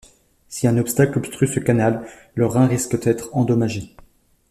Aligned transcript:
Si 0.49 0.65
un 0.65 0.79
obstacle 0.79 1.19
obstrue 1.19 1.45
ce 1.45 1.59
canal, 1.59 2.03
le 2.33 2.47
rein 2.47 2.65
risque 2.65 2.99
d’être 3.03 3.29
endommagé. 3.37 3.95